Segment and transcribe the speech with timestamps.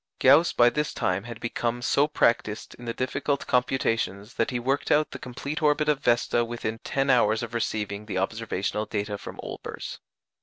[0.17, 4.89] Gauss by this time had become so practised in the difficult computations that he worked
[4.89, 9.39] out the complete orbit of Vesta within ten hours of receiving the observational data from
[9.43, 9.99] Olbers.